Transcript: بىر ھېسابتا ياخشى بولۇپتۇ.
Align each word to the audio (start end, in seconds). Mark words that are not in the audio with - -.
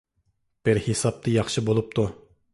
بىر 0.69 0.79
ھېسابتا 0.87 1.35
ياخشى 1.37 1.67
بولۇپتۇ. 1.69 2.09